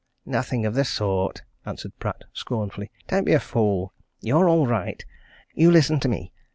[0.25, 2.89] "Nothing of the sort!" answered Pratt scornfully.
[3.07, 3.93] "Don't be a fool!
[4.19, 5.05] You're all right.
[5.53, 6.31] You listen to me.